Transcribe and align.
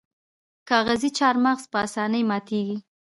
کاغذي 0.69 1.09
چهارمغز 1.17 1.63
په 1.71 1.77
اسانۍ 1.85 2.23
ماتیږي. 2.29 2.77